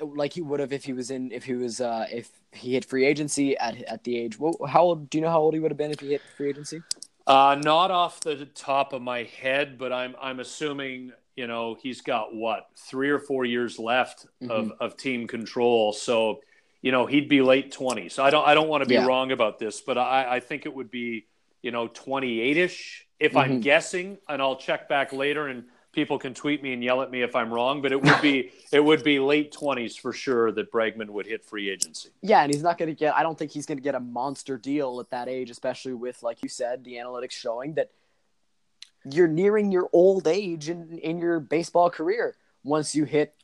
[0.01, 2.85] like he would have if he was in if he was uh, if he hit
[2.85, 4.39] free agency at at the age.
[4.39, 6.23] Well, how old do you know how old he would have been if he hit
[6.37, 6.83] free agency?
[7.27, 12.01] Uh, not off the top of my head, but I'm I'm assuming you know, he's
[12.01, 14.51] got what three or four years left mm-hmm.
[14.51, 15.93] of, of team control.
[15.93, 16.41] So,
[16.83, 18.19] you know, he'd be late 20s.
[18.19, 19.07] I don't, I don't want to be yeah.
[19.07, 21.27] wrong about this, but I, I think it would be,
[21.63, 23.39] you know, 28 ish if mm-hmm.
[23.39, 27.11] I'm guessing, and I'll check back later and people can tweet me and yell at
[27.13, 30.51] me if I'm wrong, but it would be, it would be late 20s for sure
[30.51, 32.11] that Bregman would hit free agency.
[32.21, 32.43] Yeah.
[32.43, 34.59] And he's not going to get, I don't think he's going to get a monster
[34.59, 37.93] deal at that age, especially with, like you said, the analytics showing that
[39.05, 43.35] you're nearing your old age in, in your baseball career once you hit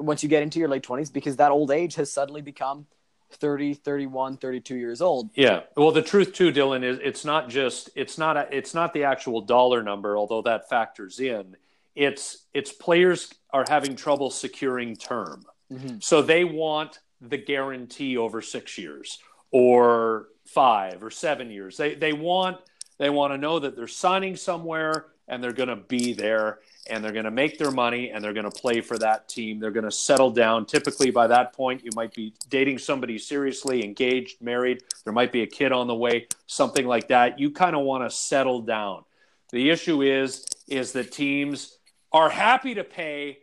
[0.00, 2.86] once you get into your late 20s because that old age has suddenly become
[3.32, 5.30] 30 31 32 years old.
[5.34, 5.62] Yeah.
[5.76, 9.04] Well the truth too dylan is it's not just it's not a, it's not the
[9.04, 11.56] actual dollar number although that factors in.
[11.94, 15.44] It's it's players are having trouble securing term.
[15.72, 15.96] Mm-hmm.
[16.00, 19.18] so they want the guarantee over six years
[19.50, 21.76] or five or seven years.
[21.76, 22.58] They they want
[22.98, 27.02] they want to know that they're signing somewhere and they're going to be there and
[27.02, 29.58] they're going to make their money and they're going to play for that team.
[29.58, 30.66] They're going to settle down.
[30.66, 34.82] Typically, by that point, you might be dating somebody seriously, engaged, married.
[35.04, 37.38] There might be a kid on the way, something like that.
[37.38, 39.04] You kind of want to settle down.
[39.50, 41.78] The issue is is that teams
[42.12, 43.38] are happy to pay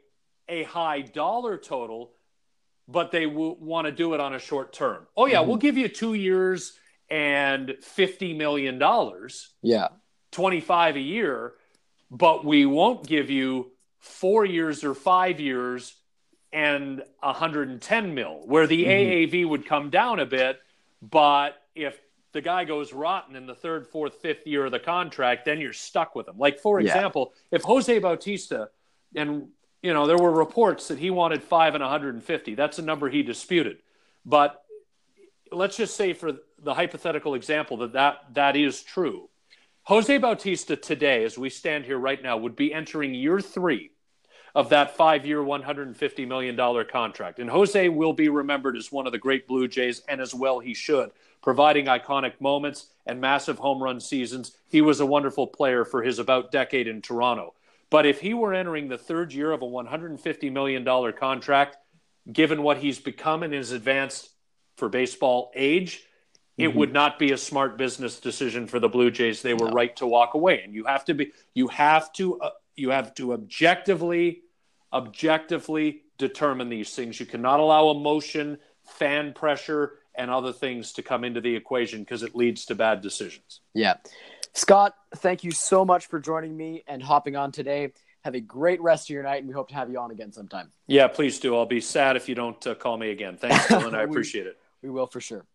[0.49, 2.11] a high dollar total,
[2.87, 5.07] but they w- want to do it on a short term.
[5.15, 5.49] Oh yeah, mm-hmm.
[5.49, 6.73] we'll give you two years
[7.11, 8.81] and $50 million.
[9.61, 9.89] Yeah.
[10.31, 11.53] 25 a year,
[12.09, 15.93] but we won't give you four years or five years
[16.53, 19.35] and 110 mil, where the mm-hmm.
[19.35, 20.59] AAV would come down a bit.
[21.01, 21.99] But if
[22.31, 25.73] the guy goes rotten in the third, fourth, fifth year of the contract, then you're
[25.73, 26.37] stuck with him.
[26.37, 27.57] Like, for example, yeah.
[27.57, 28.69] if Jose Bautista,
[29.15, 29.49] and
[29.81, 33.23] you know, there were reports that he wanted five and 150, that's a number he
[33.23, 33.79] disputed.
[34.25, 34.63] But
[35.51, 39.29] let's just say for the hypothetical example that that, that is true.
[39.83, 43.91] Jose Bautista today, as we stand here right now, would be entering year three
[44.53, 47.39] of that five year, $150 million contract.
[47.39, 50.59] And Jose will be remembered as one of the great Blue Jays, and as well
[50.59, 54.55] he should, providing iconic moments and massive home run seasons.
[54.69, 57.53] He was a wonderful player for his about decade in Toronto.
[57.89, 61.77] But if he were entering the third year of a $150 million contract,
[62.31, 64.29] given what he's become in his advanced
[64.77, 66.05] for baseball age,
[66.57, 66.77] it mm-hmm.
[66.77, 69.41] would not be a smart business decision for the Blue Jays.
[69.41, 69.73] They were no.
[69.73, 73.13] right to walk away, and you have to be you have to uh, you have
[73.15, 74.41] to objectively
[74.93, 77.19] objectively determine these things.
[77.19, 82.23] You cannot allow emotion, fan pressure, and other things to come into the equation because
[82.23, 83.61] it leads to bad decisions.
[83.73, 83.95] Yeah.
[84.53, 87.93] Scott, thank you so much for joining me and hopping on today.
[88.23, 90.31] Have a great rest of your night, and we hope to have you on again
[90.31, 90.71] sometime.
[90.87, 91.55] Yeah, please do.
[91.55, 93.37] I'll be sad if you don't uh, call me again.
[93.37, 93.95] Thanks, Dylan.
[93.95, 94.57] I appreciate it.
[94.83, 95.45] We will for sure.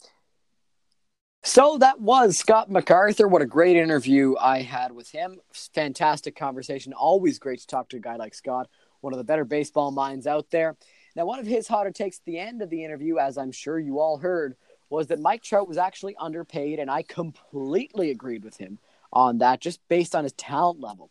[1.47, 3.29] So that was Scott MacArthur.
[3.29, 5.39] What a great interview I had with him.
[5.53, 6.93] Fantastic conversation.
[6.93, 8.69] Always great to talk to a guy like Scott,
[9.01, 10.77] one of the better baseball minds out there.
[11.15, 13.79] Now, one of his hotter takes at the end of the interview, as I'm sure
[13.79, 14.57] you all heard,
[14.91, 18.81] was that Mike Trout was actually underpaid, and I completely agreed with him
[19.13, 21.11] on that, just based on his talent level.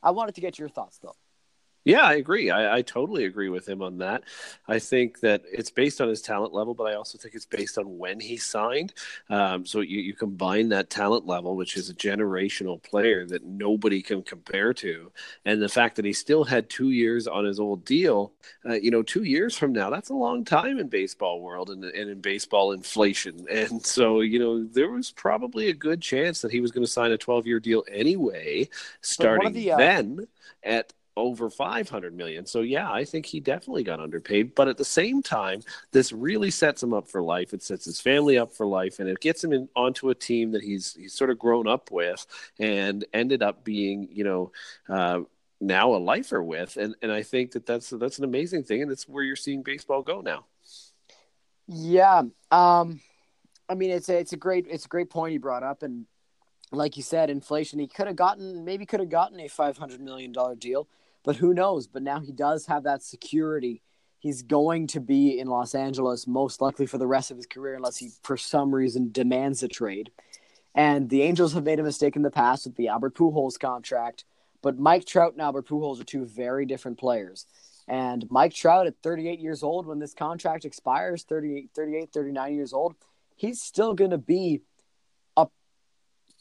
[0.00, 1.16] I wanted to get your thoughts, though.
[1.84, 2.50] Yeah, I agree.
[2.50, 4.22] I, I, totally agree with him on that.
[4.68, 7.76] I think that it's based on his talent level, but I also think it's based
[7.76, 8.94] on when he signed.
[9.28, 14.00] Um, so you, you combine that talent level, which is a generational player that nobody
[14.00, 15.10] can compare to,
[15.44, 18.32] and the fact that he still had two years on his old deal.
[18.64, 21.84] Uh, you know, two years from now, that's a long time in baseball world and,
[21.84, 23.46] and in baseball inflation.
[23.62, 26.90] And so, you know, there was probably a good chance that he was going to
[26.90, 28.68] sign a 12 year deal anyway,
[29.02, 29.76] starting the, uh...
[29.76, 30.26] then
[30.62, 32.46] at over 500 million.
[32.46, 36.50] So yeah, I think he definitely got underpaid, but at the same time, this really
[36.50, 37.52] sets him up for life.
[37.52, 40.52] It sets his family up for life and it gets him in, onto a team
[40.52, 42.26] that he's he's sort of grown up with
[42.58, 44.52] and ended up being, you know,
[44.88, 45.20] uh,
[45.60, 48.90] now a lifer with and and I think that that's that's an amazing thing and
[48.90, 50.46] that's where you're seeing baseball go now.
[51.68, 52.22] Yeah.
[52.50, 53.00] Um
[53.68, 56.06] I mean it's a, it's a great it's a great point you brought up and
[56.72, 57.78] like you said, inflation.
[57.78, 60.88] He could have gotten, maybe could have gotten a five hundred million dollar deal
[61.24, 61.86] but who knows?
[61.86, 63.82] But now he does have that security.
[64.18, 67.74] He's going to be in Los Angeles most likely for the rest of his career
[67.74, 70.10] unless he, for some reason, demands a trade.
[70.74, 74.24] And the Angels have made a mistake in the past with the Albert Pujols contract.
[74.62, 77.46] But Mike Trout and Albert Pujols are two very different players.
[77.88, 82.72] And Mike Trout at 38 years old, when this contract expires, 38, 38 39 years
[82.72, 82.94] old,
[83.34, 84.62] he's still going to be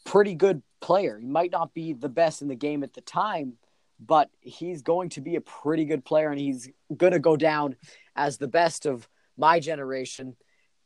[0.04, 1.18] pretty good player.
[1.20, 3.54] He might not be the best in the game at the time,
[4.00, 7.76] but he's going to be a pretty good player and he's going to go down
[8.16, 10.36] as the best of my generation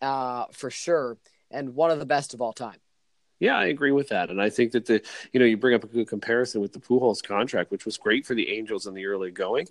[0.01, 1.17] uh, for sure
[1.51, 2.78] and one of the best of all time.
[3.39, 5.01] Yeah, I agree with that, and I think that the
[5.34, 8.25] you know you bring up a good comparison with the Pujols contract, which was great
[8.25, 9.67] for the Angels in the early going,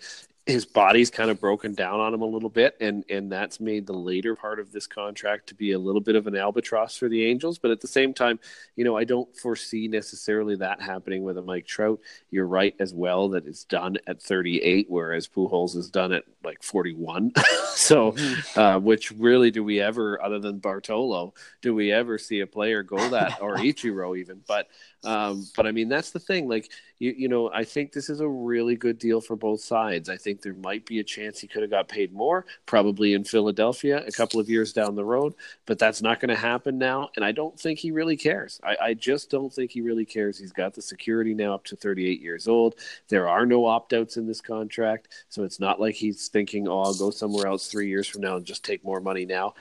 [0.46, 3.86] his body's kind of broken down on him a little bit and and that's made
[3.86, 7.08] the later part of this contract to be a little bit of an albatross for
[7.08, 7.58] the Angels.
[7.58, 8.38] But at the same time
[8.76, 11.98] you know I don't foresee necessarily that happening with a Mike Trout.
[12.30, 16.62] You're right as well that it's done at 38 whereas Pujols is done at like
[16.62, 17.32] 41
[17.74, 18.60] so mm-hmm.
[18.60, 22.82] uh, which really do we ever other than Bartolo do we ever see a player
[22.82, 24.42] go that or Ichiro even?
[24.46, 24.68] But
[25.04, 26.70] um, but I mean that's the thing like
[27.04, 30.16] you you know I think this is a really good deal for both sides I
[30.16, 34.04] think there might be a chance he could have got paid more, probably in Philadelphia
[34.06, 35.34] a couple of years down the road,
[35.66, 37.10] but that's not going to happen now.
[37.16, 38.60] And I don't think he really cares.
[38.64, 40.38] I, I just don't think he really cares.
[40.38, 42.76] He's got the security now up to 38 years old.
[43.08, 45.08] There are no opt outs in this contract.
[45.28, 48.36] So it's not like he's thinking, oh, I'll go somewhere else three years from now
[48.36, 49.54] and just take more money now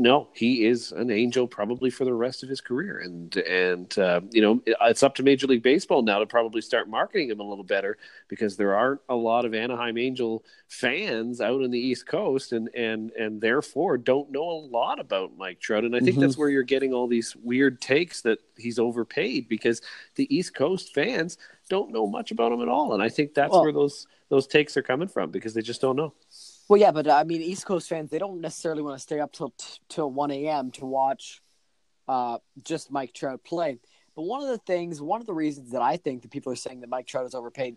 [0.00, 4.22] no, he is an angel probably for the rest of his career, and and uh,
[4.30, 7.42] you know it's up to Major League Baseball now to probably start marketing him a
[7.42, 12.06] little better because there aren't a lot of Anaheim Angel fans out in the East
[12.06, 16.12] Coast, and and and therefore don't know a lot about Mike Trout, and I think
[16.12, 16.22] mm-hmm.
[16.22, 19.82] that's where you're getting all these weird takes that he's overpaid because
[20.14, 21.36] the East Coast fans
[21.68, 24.46] don't know much about him at all, and I think that's well, where those those
[24.46, 26.14] takes are coming from because they just don't know.
[26.70, 29.18] Well, yeah, but uh, I mean, East Coast fans they don't necessarily want to stay
[29.18, 29.52] up till
[29.88, 30.70] till one a.m.
[30.72, 31.42] to watch
[32.06, 33.80] uh, just Mike Trout play.
[34.14, 36.56] But one of the things, one of the reasons that I think that people are
[36.56, 37.76] saying that Mike Trout is overpaid,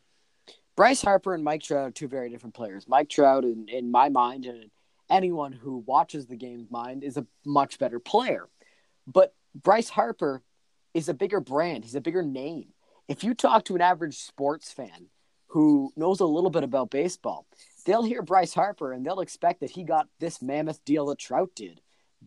[0.75, 2.87] Bryce Harper and Mike Trout are two very different players.
[2.87, 4.69] Mike Trout, in, in my mind, and
[5.09, 8.47] anyone who watches the game's mind, is a much better player.
[9.07, 10.43] But Bryce Harper
[10.93, 11.83] is a bigger brand.
[11.83, 12.67] He's a bigger name.
[13.07, 15.07] If you talk to an average sports fan
[15.47, 17.47] who knows a little bit about baseball,
[17.83, 21.51] they'll hear Bryce Harper and they'll expect that he got this mammoth deal that Trout
[21.55, 21.81] did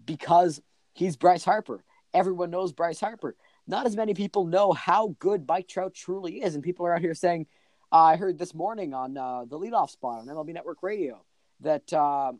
[0.05, 0.61] because
[0.93, 1.85] he's Bryce Harper.
[2.15, 3.37] Everyone knows Bryce Harper.
[3.67, 6.55] Not as many people know how good Mike Trout truly is.
[6.55, 7.47] And people are out here saying,
[7.93, 11.25] uh, I heard this morning on uh, the leadoff spot on MLB Network Radio
[11.61, 12.33] that uh,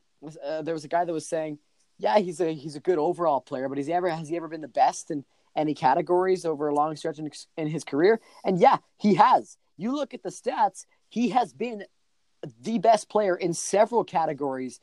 [0.45, 1.59] uh, there was a guy that was saying,
[1.99, 4.49] yeah, he's a he's a good overall player, but has he ever has he ever
[4.49, 5.25] been the best in
[5.57, 8.21] any categories over a long stretch in, in his career?
[8.45, 9.57] And yeah, he has.
[9.79, 11.85] You look at the stats, he has been
[12.61, 14.81] the best player in several categories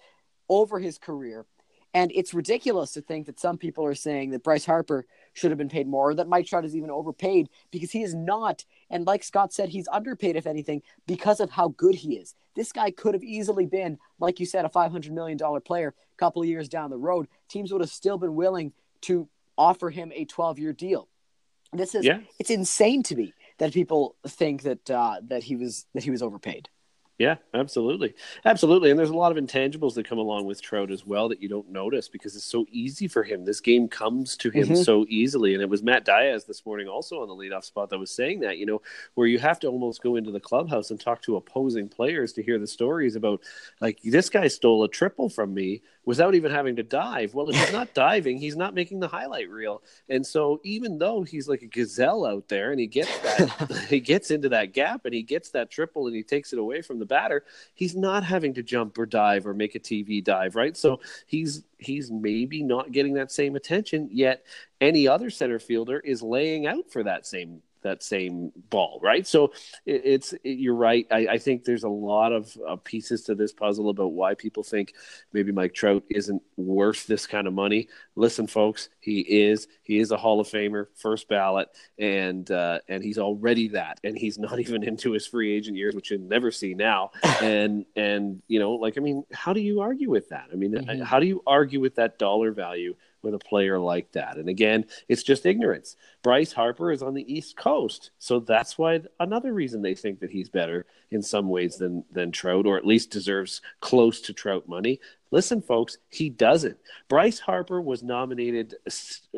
[0.50, 1.46] over his career.
[1.96, 5.60] And it's ridiculous to think that some people are saying that Bryce Harper should have
[5.60, 8.66] been paid more, or that Mike Trout is even overpaid because he is not.
[8.90, 12.34] And like Scott said, he's underpaid, if anything, because of how good he is.
[12.56, 16.42] This guy could have easily been, like you said, a $500 million player a couple
[16.42, 17.28] of years down the road.
[17.48, 21.10] Teams would have still been willing to offer him a 12 year deal.
[21.74, 22.22] This is, Yeah.
[22.40, 26.24] it's insane to me that people think that, uh, that he was, that he was
[26.24, 26.70] overpaid.
[27.20, 28.16] Yeah, absolutely.
[28.44, 28.90] Absolutely.
[28.90, 31.48] And there's a lot of intangibles that come along with Trout as well that you
[31.48, 33.46] don't notice because it's so easy for him.
[33.46, 34.84] This game comes to him Mhm.
[34.84, 35.54] so easily.
[35.54, 38.40] And it was Matt Diaz this morning also on the leadoff spot that was saying
[38.40, 38.82] that, you know,
[39.14, 42.42] where you have to almost go into the clubhouse and talk to opposing players to
[42.44, 43.42] hear the stories about,
[43.80, 47.34] like, this guy stole a triple from me without even having to dive.
[47.34, 49.82] Well, if he's not diving, he's not making the highlight reel.
[50.10, 54.00] And so even though he's like a gazelle out there and he gets that, he
[54.00, 57.00] gets into that gap and he gets that triple and he takes it away from
[57.00, 57.44] the batter,
[57.74, 60.76] he's not having to jump or dive or make a TV dive, right?
[60.76, 64.46] So he's he's maybe not getting that same attention yet
[64.80, 69.26] any other center fielder is laying out for that same that same ball, right?
[69.26, 69.54] So
[69.86, 71.06] it, it's it, you're right.
[71.12, 74.64] I, I think there's a lot of uh, pieces to this puzzle about why people
[74.64, 74.94] think
[75.32, 77.88] maybe Mike Trout isn't worth this kind of money.
[78.16, 79.68] Listen, folks, he is.
[79.84, 81.70] He is a Hall of Famer, first ballot,
[82.00, 84.00] and uh, and he's already that.
[84.04, 87.12] And he's not even into his free agent years, which you never see now.
[87.44, 90.48] And and you know, like I mean, how do you argue with that?
[90.52, 91.04] I mean, Mhm.
[91.04, 92.96] how do you argue with that dollar value?
[93.24, 94.38] With a player like that.
[94.38, 95.96] And again, it's just ignorance.
[96.22, 98.12] Bryce Harper is on the East Coast.
[98.20, 102.32] So that's why another reason they think that he's better in some ways than than
[102.32, 105.00] Trout, or at least deserves close to Trout money.
[105.32, 106.78] Listen, folks, he doesn't.
[107.08, 108.76] Bryce Harper was nominated,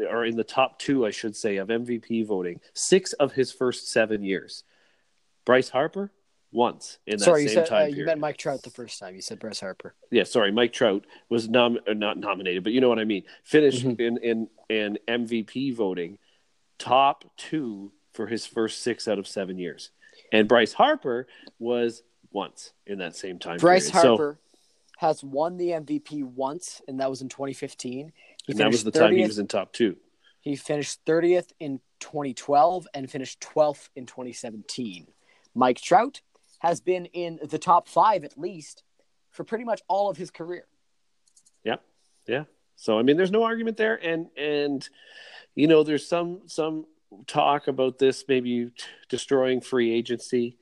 [0.09, 3.89] or in the top two, I should say, of MVP voting, six of his first
[3.91, 4.63] seven years.
[5.45, 6.11] Bryce Harper,
[6.55, 8.05] once in that Sorry, you same said uh, time you period.
[8.07, 9.13] meant Mike Trout the first time.
[9.15, 9.93] You said Bryce Harper.
[10.09, 13.23] yeah, sorry, Mike Trout was nom- not nominated, but you know what I mean.
[13.43, 13.99] Finished Mhm.
[13.99, 16.17] in, in in MVP voting,
[16.79, 19.91] top two for his first six out of seven years,
[20.31, 21.27] and Bryce Harper
[21.59, 23.57] was once in that same time.
[23.57, 24.01] Bryce period.
[24.01, 24.39] So- Harper
[24.97, 28.13] has won the MVP once, and that was in 2015.
[28.45, 29.97] He and that was the time he was in top two.
[30.39, 35.07] He finished 30th in 2012 and finished 12th in 2017.
[35.53, 36.21] Mike Trout
[36.59, 38.83] has been in the top five at least
[39.31, 40.65] for pretty much all of his career.
[41.63, 41.77] Yeah.
[42.27, 42.45] Yeah.
[42.75, 44.87] So I mean, there's no argument there, and and
[45.55, 46.85] you know, there's some some
[47.27, 48.71] talk about this maybe t-
[49.09, 50.57] destroying free agency.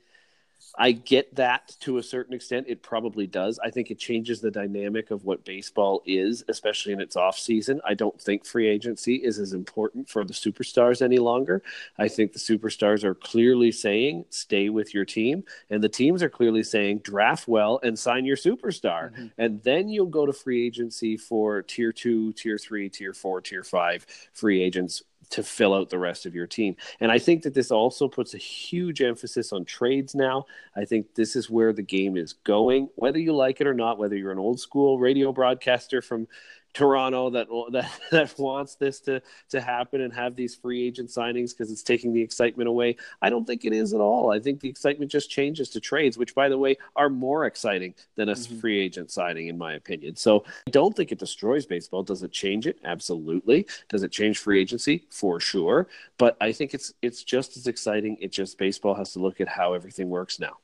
[0.76, 2.66] I get that to a certain extent.
[2.68, 3.60] It probably does.
[3.60, 7.80] I think it changes the dynamic of what baseball is, especially in its off season.
[7.84, 11.62] I don't think free agency is as important for the superstars any longer.
[11.96, 16.28] I think the superstars are clearly saying stay with your team, and the teams are
[16.28, 19.30] clearly saying draft well and sign your superstar Mhm.
[19.38, 23.62] and then you'll go to free agency for tier two, tier three, tier four, tier
[23.62, 26.76] five free agents to fill out the rest of your team.
[27.00, 30.46] And I think that this also puts a huge emphasis on trades now.
[30.76, 33.98] I think this is where the game is going, whether you like it or not,
[33.98, 36.28] whether you're an old school radio broadcaster from
[36.74, 41.50] Toronto that that that wants this to to happen and have these free agent signings
[41.50, 42.96] because it's taking the excitement away.
[43.22, 44.30] I don't think it is at all.
[44.32, 47.94] I think the excitement just changes to trades, which by the way are more exciting
[48.16, 48.60] than a Mhm.
[48.60, 50.16] free agent signing in my opinion.
[50.16, 52.02] So I don't think it destroys baseball.
[52.02, 52.78] Does it change it?
[52.84, 53.66] Absolutely.
[53.88, 55.06] Does it change free agency?
[55.10, 55.86] For sure.
[56.18, 58.16] But I think it's it's just as exciting.
[58.20, 60.58] It just baseball has to look at how everything works now.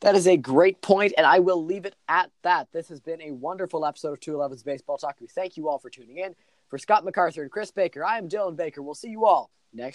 [0.00, 2.68] That is a great point, and I will leave it at that.
[2.72, 5.16] This has been a wonderful episode of 211's Baseball Talk.
[5.20, 6.34] We thank you all for tuning in.
[6.68, 8.82] For Scott MacArthur and Chris Baker, I am Dylan Baker.
[8.82, 9.94] We'll see you all next